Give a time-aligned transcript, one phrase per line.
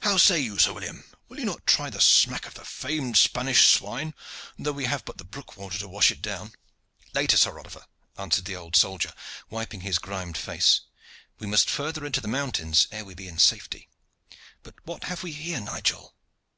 [0.00, 3.66] How say you, Sir William, will you not try the smack of the famed Spanish
[3.66, 4.14] swine,
[4.58, 6.54] though we have but the brook water to wash it down?"
[7.12, 7.84] "Later, Sir Oliver,"
[8.16, 9.12] answered the old soldier,
[9.50, 10.80] wiping his grimed face.
[11.38, 13.90] "We must further into the mountains ere we be in safety.
[14.62, 16.14] But what have we here, Nigel?"